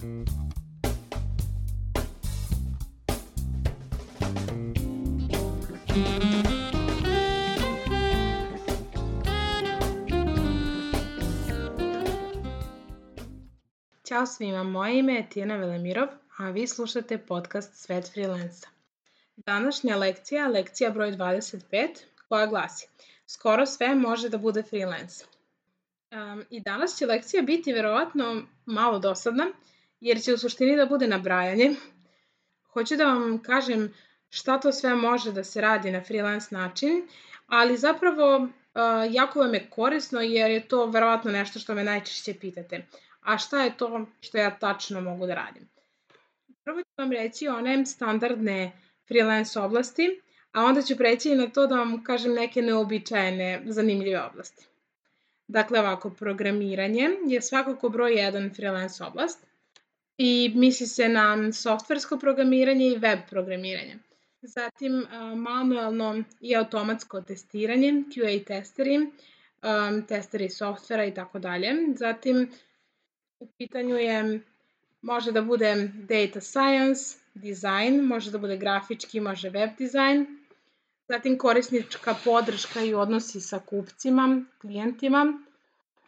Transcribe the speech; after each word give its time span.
Ćao 0.00 0.06
svima, 14.26 14.62
moje 14.62 14.98
ime 14.98 15.14
je 15.14 15.28
Tijena 15.28 15.56
Velemirov, 15.56 16.08
a 16.36 16.50
vi 16.50 16.66
slušate 16.66 17.18
podcast 17.18 17.74
Svet 17.74 18.12
freelansa. 18.12 18.68
Današnja 19.36 19.96
lekcija, 19.96 20.48
lekcija 20.48 20.90
broj 20.90 21.12
25, 21.12 21.88
koja 22.28 22.46
glasi 22.46 22.88
Skoro 23.26 23.66
sve 23.66 23.94
može 23.94 24.28
da 24.28 24.38
bude 24.38 24.62
freelance. 24.62 25.24
Um, 26.10 26.44
I 26.50 26.60
danas 26.60 26.98
će 26.98 27.06
lekcija 27.06 27.42
biti 27.42 27.72
verovatno 27.72 28.42
malo 28.66 28.98
dosadna, 28.98 29.46
jer 30.00 30.22
će 30.22 30.34
u 30.34 30.38
suštini 30.38 30.76
da 30.76 30.86
bude 30.86 31.06
nabrajanje. 31.06 31.74
Hoću 32.72 32.96
da 32.96 33.04
vam 33.04 33.42
kažem 33.42 33.94
šta 34.28 34.60
to 34.60 34.72
sve 34.72 34.94
može 34.94 35.32
da 35.32 35.44
se 35.44 35.60
radi 35.60 35.90
na 35.90 36.02
freelance 36.04 36.54
način, 36.54 37.08
ali 37.46 37.76
zapravo 37.76 38.36
uh, 38.36 38.48
jako 39.10 39.38
vam 39.38 39.54
je 39.54 39.70
korisno 39.70 40.20
jer 40.20 40.50
je 40.50 40.68
to 40.68 40.86
verovatno 40.86 41.32
nešto 41.32 41.58
što 41.58 41.74
me 41.74 41.84
najčešće 41.84 42.34
pitate 42.34 42.86
a 43.20 43.38
šta 43.38 43.62
je 43.62 43.76
to 43.76 44.06
što 44.20 44.38
ja 44.38 44.58
tačno 44.58 45.00
mogu 45.00 45.26
da 45.26 45.34
radim. 45.34 45.68
Prvo 46.64 46.82
ću 46.82 46.88
vam 46.98 47.12
reći 47.12 47.48
one 47.48 47.86
standardne 47.86 48.72
freelance 49.08 49.60
oblasti, 49.60 50.20
a 50.52 50.64
onda 50.64 50.82
ću 50.82 50.96
preći 50.96 51.30
i 51.30 51.34
na 51.34 51.46
to 51.46 51.66
da 51.66 51.76
vam 51.76 52.04
kažem 52.04 52.34
neke 52.34 52.62
neobičajene, 52.62 53.62
zanimljive 53.66 54.22
oblasti. 54.22 54.66
Dakle, 55.48 55.80
ovako, 55.80 56.10
programiranje 56.10 57.10
je 57.26 57.42
svakako 57.42 57.88
broj 57.88 58.12
jedan 58.12 58.50
freelance 58.54 59.04
oblast 59.04 59.46
i 60.20 60.52
misli 60.54 60.86
se 60.86 61.08
na 61.08 61.52
softversko 61.52 62.18
programiranje 62.18 62.86
i 62.88 62.98
web 62.98 63.18
programiranje. 63.30 63.98
Zatim, 64.42 65.06
manualno 65.36 66.22
i 66.40 66.56
automatsko 66.56 67.20
testiranje, 67.20 67.92
QA 68.14 68.34
testeri, 68.46 68.98
testeri 70.08 70.48
softvera 70.48 71.04
i 71.04 71.14
tako 71.14 71.38
dalje. 71.38 71.72
Zatim, 71.96 72.48
U 73.40 73.46
pitanju 73.58 73.96
je, 73.96 74.40
može 75.02 75.32
da 75.32 75.42
bude 75.42 75.68
data 76.08 76.40
science, 76.40 77.18
design, 77.34 78.02
može 78.04 78.30
da 78.30 78.38
bude 78.38 78.56
grafički, 78.56 79.20
može 79.20 79.50
web 79.50 79.70
dizajn, 79.78 80.26
zatim 81.08 81.38
korisnička 81.38 82.14
podrška 82.24 82.82
i 82.84 82.94
odnosi 82.94 83.40
sa 83.40 83.58
kupcima, 83.58 84.44
klijentima, 84.60 85.22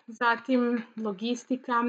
zatim 0.07 0.83
logistika, 0.97 1.85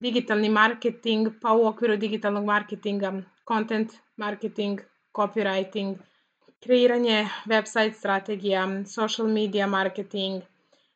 digitalni 0.00 0.48
marketing, 0.48 1.28
pa 1.42 1.52
u 1.52 1.66
okviru 1.66 1.96
digitalnog 1.96 2.44
marketinga 2.44 3.12
content 3.48 3.92
marketing, 4.16 4.80
copywriting, 5.18 5.96
kreiranje 6.64 7.28
website 7.46 7.92
strategija, 7.92 8.66
social 8.86 9.28
media 9.28 9.66
marketing, 9.66 10.42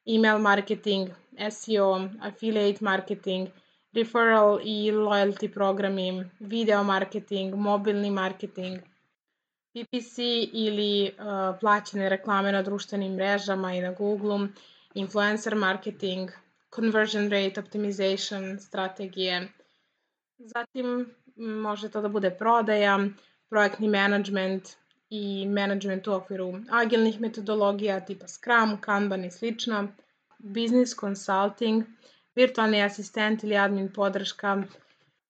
email 0.06 0.38
marketing, 0.38 1.08
SEO, 1.50 2.08
affiliate 2.20 2.84
marketing– 2.84 3.48
referral 3.92 4.60
i 4.62 4.90
loyalty 4.92 5.48
programi, 5.48 6.30
video 6.38 6.82
marketing, 6.82 7.54
mobilni 7.56 8.10
marketing, 8.10 8.80
PPC 9.72 10.18
ili 10.52 11.10
uh, 11.10 11.58
plaćene 11.60 12.08
reklame 12.08 12.52
na 12.52 12.62
društvenim 12.62 13.14
mrežama 13.14 13.74
i 13.74 13.80
na 13.80 13.92
Google, 13.92 14.48
influencer 14.94 15.54
marketing, 15.54 16.30
conversion 16.74 17.30
rate 17.30 17.60
optimization 17.60 18.58
strategije. 18.60 19.48
Zatim 20.38 21.14
može 21.36 21.88
to 21.88 22.00
da 22.00 22.08
bude 22.08 22.30
prodaja, 22.30 22.98
projektni 23.48 23.88
management 23.88 24.68
i 25.10 25.46
management 25.48 26.06
u 26.06 26.12
okviru 26.12 26.52
agilnih 26.70 27.20
metodologija 27.20 28.00
tipa 28.00 28.28
Scrum, 28.28 28.80
Kanban 28.80 29.24
i 29.24 29.30
slično, 29.30 29.88
business 30.38 30.96
consulting– 31.00 31.84
virtualni 32.34 32.82
asistent 32.82 33.44
ili 33.44 33.56
admin 33.56 33.92
podrška, 33.92 34.62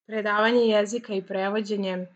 predavanje 0.07 0.61
jezika 0.61 1.15
i 1.15 1.23
prevođenje, 1.23 2.07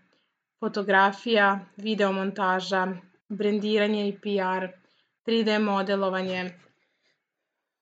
fotografija, 0.61 1.61
videomontaža, 1.77 2.87
brendiranje 3.29 4.09
i 4.09 4.19
PR, 4.19 4.69
3D 5.27 5.59
modelovanje, 5.59 6.51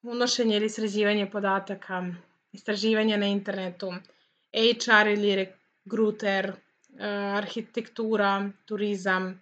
unošenje 0.03 0.57
ili 0.57 0.69
sređivanje 0.71 1.31
podataka, 1.31 2.05
istraživanje 2.53 3.17
na 3.17 3.27
internetu, 3.27 3.93
HR 4.53 5.07
ili 5.07 5.35
rekruter, 5.35 6.47
e, 6.47 6.55
arhitektura, 7.37 8.51
turizam, 8.65 9.41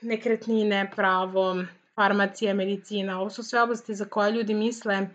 nekretnine, 0.00 0.90
pravo, 0.96 1.64
farmacija, 1.94 2.54
medicina. 2.54 3.20
Ovo 3.20 3.30
su 3.30 3.42
sve 3.42 3.62
oblasti 3.62 3.94
za 3.94 4.04
koje 4.04 4.32
ljudi 4.32 4.54
misle 4.54 5.08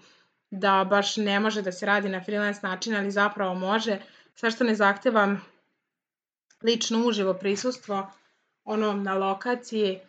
da 0.52 0.86
baš 0.90 1.18
ne 1.18 1.40
može 1.40 1.62
da 1.62 1.72
se 1.72 1.86
radi 1.86 2.10
na 2.10 2.24
freelance 2.24 2.60
način, 2.64 2.96
ali 2.96 3.12
zapravo 3.12 3.56
može, 3.56 4.00
sve 4.36 4.52
što 4.52 4.64
ne 4.64 4.76
zahteva 4.76 5.38
lično 6.64 7.06
uživo 7.08 7.34
prisustvo 7.34 8.12
ono 8.64 8.94
na 8.94 9.14
lokaciji 9.14 10.00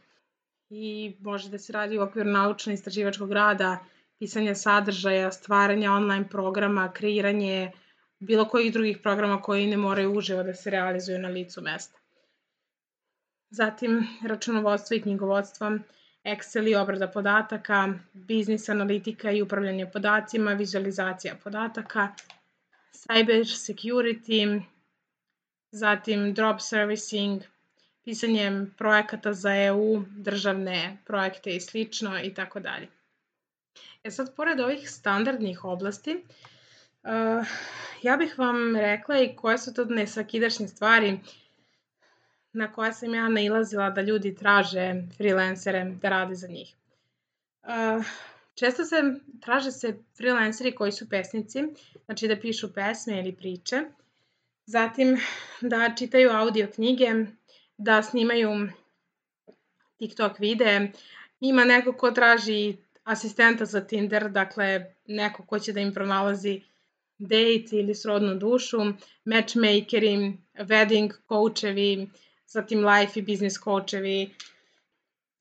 i 0.70 1.16
može 1.20 1.50
da 1.50 1.58
se 1.58 1.72
radi 1.72 1.98
u 1.98 2.02
okviru 2.02 2.30
naučno-istraživačkog 2.30 3.32
rada, 3.32 3.78
pisanja 4.18 4.54
sadržaja, 4.54 5.32
stvaranja 5.32 5.92
online 5.92 6.28
programa, 6.28 6.92
kreiranje 6.92 7.72
bilo 8.18 8.44
kojih 8.44 8.72
drugih 8.72 8.98
programa 9.02 9.42
koji 9.42 9.66
ne 9.66 9.76
moraju 9.76 10.12
uživo 10.18 10.42
da 10.42 10.54
se 10.54 10.70
realizuju 10.70 11.18
na 11.18 11.28
licu 11.28 11.62
mesta. 11.62 11.98
Zatim 13.50 14.06
računovodstvo 14.26 14.96
i 14.96 15.02
knjigovodstvo, 15.02 15.78
Excel 16.24 16.68
i 16.68 16.74
obrada 16.74 17.08
podataka, 17.08 17.94
biznis 18.12 18.68
analitika 18.68 19.30
i 19.30 19.42
upravljanje 19.42 19.86
podacima, 19.86 20.52
vizualizacija 20.52 21.34
podataka, 21.44 22.08
cyber 22.92 23.44
security, 23.44 24.62
zatim 25.70 26.34
drop 26.34 26.60
servicing, 26.60 27.42
pisanje 28.04 28.66
projekata 28.78 29.32
za 29.32 29.56
EU, 29.56 30.04
državne 30.16 30.98
projekte 31.06 31.56
i 31.56 31.60
slično 31.60 32.20
i 32.22 32.34
tako 32.34 32.60
dalje. 32.60 32.88
E 34.08 34.10
sad, 34.10 34.34
pored 34.34 34.60
ovih 34.60 34.90
standardnih 34.90 35.64
oblasti, 35.64 36.12
uh, 36.16 37.46
ja 38.02 38.16
bih 38.16 38.38
vam 38.38 38.76
rekla 38.76 39.18
i 39.20 39.34
koje 39.36 39.58
su 39.58 39.74
to 39.74 39.84
nesvakidašnje 39.84 40.68
stvari 40.68 41.18
na 42.52 42.72
koja 42.72 42.92
sam 42.92 43.14
ja 43.14 43.28
nailazila 43.28 43.90
da 43.90 44.00
ljudi 44.02 44.34
traže 44.34 44.94
freelancere 45.16 45.84
da 46.02 46.08
rade 46.08 46.34
za 46.34 46.48
njih. 46.48 46.72
Uh, 47.62 48.04
često 48.54 48.84
se 48.84 49.02
traže 49.40 49.72
se 49.72 49.96
freelanceri 50.16 50.74
koji 50.74 50.92
su 50.92 51.08
pesnici, 51.08 51.64
znači 52.04 52.28
da 52.28 52.40
pišu 52.40 52.72
pesme 52.74 53.18
ili 53.18 53.36
priče, 53.36 53.82
zatim 54.66 55.18
da 55.60 55.94
čitaju 55.98 56.30
audio 56.30 56.70
knjige, 56.74 57.14
da 57.78 58.02
snimaju 58.02 58.68
TikTok 59.98 60.38
videe, 60.38 60.92
ima 61.40 61.64
neko 61.64 61.92
ko 61.92 62.10
traži 62.10 62.76
asistenta 63.08 63.64
za 63.64 63.80
Tinder, 63.80 64.30
dakle 64.30 64.94
neko 65.06 65.42
ko 65.42 65.58
će 65.58 65.72
da 65.72 65.80
im 65.80 65.94
pronalazi 65.94 66.60
date 67.18 67.76
ili 67.76 67.94
srodnu 67.94 68.34
dušu, 68.34 68.78
matchmakeri, 69.24 70.36
wedding 70.58 71.14
coachevi, 71.28 72.08
zatim 72.46 72.84
life 72.84 73.20
i 73.20 73.22
business 73.22 73.58
coachevi, 73.64 74.30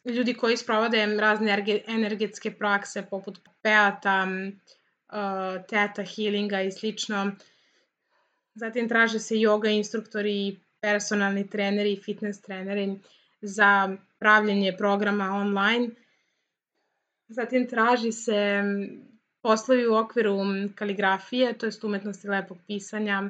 ljudi 0.05 0.33
koji 0.33 0.57
sprovode 0.57 1.05
razne 1.05 1.83
energetske 1.87 2.51
prakse 2.51 3.03
poput 3.09 3.39
peata, 3.61 4.27
uh, 4.27 5.65
teta 5.69 6.03
healinga 6.03 6.61
i 6.61 6.71
slično. 6.71 7.31
Zatim 8.55 8.89
traže 8.89 9.19
se 9.19 9.35
yoga 9.35 9.69
instruktori, 9.69 10.57
personalni 10.81 11.49
treneri 11.49 11.93
i 11.93 12.01
fitness 12.01 12.41
treneri 12.41 12.99
za 13.41 13.97
pravljenje 14.19 14.75
programa 14.77 15.31
online. 15.35 15.91
Zatim 17.27 17.67
traži 17.67 18.11
se 18.11 18.63
poslovi 19.41 19.87
u 19.87 19.95
okviru 19.95 20.37
kaligrafije, 20.75 21.57
to 21.57 21.65
je 21.65 21.71
umetnosti 21.83 22.27
lepog 22.27 22.57
pisanja, 22.67 23.29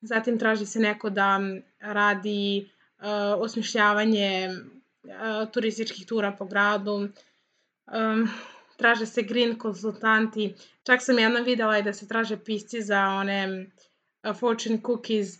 Zatim 0.00 0.38
traži 0.38 0.66
se 0.66 0.80
neko 0.80 1.10
da 1.10 1.40
radi 1.80 2.68
uh, 2.98 3.06
osmišljavanje 3.38 4.50
uh, 4.50 5.50
turističkih 5.52 6.06
tura 6.06 6.32
po 6.32 6.44
gradu. 6.44 6.94
Um, 6.94 8.28
traže 8.76 9.06
se 9.06 9.22
green 9.22 9.58
konsultanti. 9.58 10.54
Čak 10.82 11.02
sam 11.02 11.18
jednom 11.18 11.44
videla 11.44 11.78
i 11.78 11.82
da 11.82 11.92
se 11.92 12.08
traže 12.08 12.36
pisci 12.36 12.82
za 12.82 13.00
one 13.08 13.66
fortune 14.40 14.78
cookies. 14.86 15.38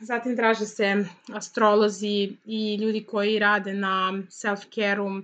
Zatim 0.00 0.36
traže 0.36 0.66
se 0.66 1.04
astrolozi 1.32 2.36
i 2.44 2.76
ljudi 2.76 3.04
koji 3.04 3.38
rade 3.38 3.74
na 3.74 4.12
self-care-u, 4.30 5.22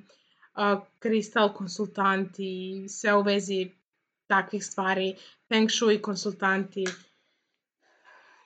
kristal 0.99 1.55
konsultanti, 1.55 2.87
sve 2.89 3.15
u 3.15 3.23
vezi 3.23 3.71
takvih 4.27 4.65
stvari, 4.65 5.15
feng 5.49 5.71
shui 5.71 6.03
konsultanti. 6.03 6.85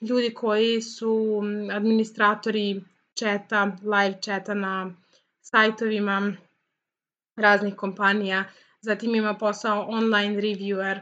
ljudi 0.01 0.35
koji 0.35 0.83
su 0.83 1.43
administratori 1.73 2.83
četa, 3.15 3.77
live 3.83 4.21
četa 4.23 4.55
na 4.55 4.95
sajtovima 5.41 6.37
raznih 7.37 7.75
kompanija, 7.77 8.45
zatim 8.81 9.15
ima 9.15 9.35
posao 9.35 9.87
online 9.89 10.41
reviewer, 10.41 11.01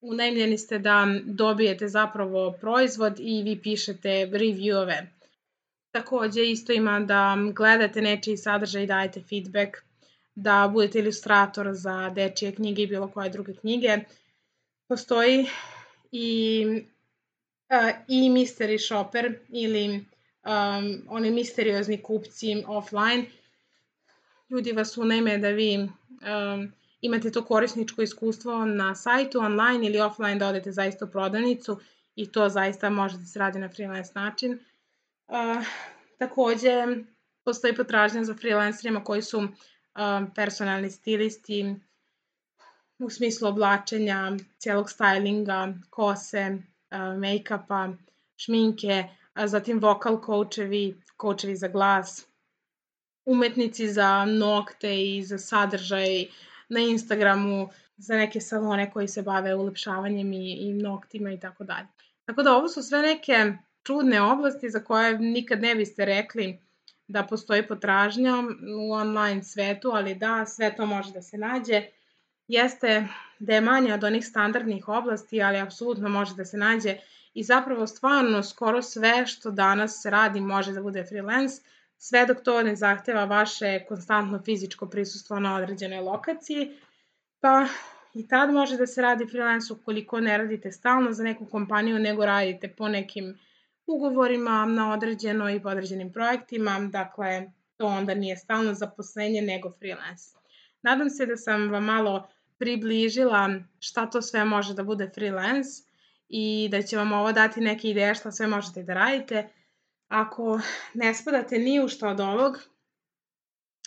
unajmljeni 0.00 0.58
ste 0.58 0.78
da 0.78 1.06
dobijete 1.24 1.88
zapravo 1.88 2.52
proizvod 2.60 3.20
i 3.20 3.42
vi 3.42 3.62
pišete 3.62 4.30
reviewove. 4.32 5.06
Takođe 5.90 6.50
isto 6.50 6.72
ima 6.72 7.00
da 7.00 7.36
gledate 7.54 8.02
nečiji 8.02 8.36
sadržaj 8.36 8.82
i 8.82 8.86
dajete 8.86 9.22
feedback, 9.22 9.76
da 10.42 10.70
budete 10.72 10.98
ilustrator 10.98 11.68
za 11.72 12.10
dečije 12.10 12.54
knjige 12.54 12.82
i 12.82 12.86
bilo 12.86 13.08
koje 13.08 13.30
druge 13.30 13.54
knjige. 13.54 13.98
Postoji 14.88 15.46
i, 16.12 16.66
uh, 17.70 17.90
i 18.08 18.30
mystery 18.30 18.86
shopper 18.86 19.38
ili 19.48 20.04
um, 20.44 21.02
oni 21.08 21.30
misteriozni 21.30 22.02
kupci 22.02 22.64
offline. 22.66 23.26
Ljudi 24.50 24.72
vas 24.72 24.96
unajme 24.96 25.38
da 25.38 25.48
vi 25.48 25.76
um, 25.78 26.72
imate 27.00 27.30
to 27.30 27.44
korisničko 27.44 28.02
iskustvo 28.02 28.64
na 28.64 28.94
sajtu, 28.94 29.38
online 29.38 29.86
ili 29.86 30.00
offline 30.00 30.36
da 30.36 30.48
odete 30.48 30.72
zaista 30.72 31.04
u 31.04 31.08
prodavnicu 31.08 31.80
i 32.16 32.32
to 32.32 32.48
zaista 32.48 32.90
može 32.90 33.18
da 33.18 33.24
se 33.24 33.38
radi 33.38 33.58
na 33.58 33.68
freelance 33.68 34.12
način. 34.14 34.58
Uh, 35.28 35.64
takođe, 36.18 36.86
postoji 37.44 37.76
potražnja 37.76 38.24
za 38.24 38.34
freelancerima 38.34 39.04
koji 39.04 39.22
su 39.22 39.48
uh, 39.94 40.28
personalni 40.34 40.90
stilisti 40.90 41.76
u 42.98 43.10
smislu 43.10 43.48
oblačenja, 43.48 44.32
cijelog 44.58 44.88
stylinga, 44.88 45.74
kose, 45.90 46.58
uh, 46.90 46.98
make-upa, 46.98 47.92
šminke, 48.36 49.04
a 49.34 49.46
zatim 49.48 49.78
vokal 49.80 50.20
coachevi, 50.26 50.94
coachevi 51.20 51.56
za 51.56 51.68
glas, 51.68 52.26
umetnici 53.24 53.88
za 53.88 54.24
nokte 54.24 55.16
i 55.16 55.22
za 55.22 55.38
sadržaj, 55.38 56.26
na 56.68 56.80
Instagramu 56.80 57.68
za 57.96 58.16
neke 58.16 58.40
salone 58.40 58.90
koji 58.90 59.08
se 59.08 59.22
bave 59.22 59.54
ulepšavanjem 59.54 60.32
i, 60.32 60.52
i 60.52 60.72
noktima 60.72 61.32
i 61.32 61.40
tako 61.40 61.64
dalje. 61.64 61.86
Tako 62.24 62.42
da 62.42 62.56
ovo 62.56 62.68
su 62.68 62.82
sve 62.82 63.02
neke 63.02 63.52
čudne 63.82 64.22
oblasti 64.22 64.70
za 64.70 64.84
koje 64.84 65.18
nikad 65.18 65.60
ne 65.60 65.74
biste 65.74 66.04
rekli 66.04 66.58
da 67.10 67.22
postoji 67.26 67.66
potražnja 67.66 68.34
u 68.78 68.92
online 68.92 69.42
svetu, 69.42 69.90
ali 69.94 70.14
da, 70.14 70.46
sve 70.46 70.76
to 70.76 70.86
može 70.86 71.12
da 71.12 71.22
se 71.22 71.38
nađe. 71.38 71.82
Jeste 72.48 73.06
da 73.38 73.54
je 73.54 73.60
manje 73.60 73.94
od 73.94 74.04
onih 74.04 74.26
standardnih 74.26 74.88
oblasti, 74.88 75.42
ali 75.42 75.58
apsolutno 75.58 76.08
može 76.08 76.34
da 76.34 76.44
se 76.44 76.56
nađe 76.56 76.96
i 77.34 77.42
zapravo 77.42 77.86
stvarno 77.86 78.42
skoro 78.42 78.82
sve 78.82 79.26
što 79.26 79.50
danas 79.50 80.04
radi 80.04 80.40
može 80.40 80.72
da 80.72 80.82
bude 80.82 81.04
freelance, 81.04 81.62
sve 81.98 82.26
dok 82.26 82.42
to 82.44 82.62
ne 82.62 82.76
zahteva 82.76 83.24
vaše 83.24 83.84
konstantno 83.88 84.42
fizičko 84.44 84.86
prisustvo 84.86 85.40
na 85.40 85.56
određenoj 85.56 86.00
lokaciji, 86.00 86.70
pa 87.40 87.66
i 88.14 88.28
tad 88.28 88.50
može 88.52 88.76
da 88.76 88.86
se 88.86 89.02
radi 89.02 89.26
freelance 89.26 89.72
ukoliko 89.72 90.20
ne 90.20 90.38
radite 90.38 90.72
stalno 90.72 91.12
za 91.12 91.24
neku 91.24 91.46
kompaniju, 91.46 91.98
nego 91.98 92.26
radite 92.26 92.68
po 92.68 92.88
nekim 92.88 93.38
ugovorima 93.86 94.66
na 94.66 94.92
određeno 94.92 95.50
i 95.50 95.62
po 95.62 95.68
određenim 95.68 96.12
projektima, 96.12 96.88
dakle 96.92 97.50
to 97.76 97.86
onda 97.86 98.14
nije 98.14 98.36
stalno 98.36 98.74
zaposlenje 98.74 99.42
nego 99.42 99.72
freelance. 99.78 100.24
Nadam 100.82 101.10
se 101.10 101.26
da 101.26 101.36
sam 101.36 101.70
vam 101.70 101.84
malo 101.84 102.28
približila 102.58 103.48
šta 103.80 104.06
to 104.06 104.22
sve 104.22 104.44
može 104.44 104.74
da 104.74 104.84
bude 104.84 105.10
freelance 105.14 105.70
i 106.28 106.68
da 106.70 106.82
će 106.82 106.96
vam 106.96 107.12
ovo 107.12 107.32
dati 107.32 107.60
neke 107.60 107.90
ideje 107.90 108.14
šta 108.14 108.32
sve 108.32 108.46
možete 108.46 108.82
da 108.82 108.94
radite. 108.94 109.48
Ako 110.08 110.60
ne 110.94 111.14
spadate 111.14 111.58
ni 111.58 111.80
u 111.84 111.88
što 111.88 112.08
od 112.08 112.20
ovog, 112.20 112.58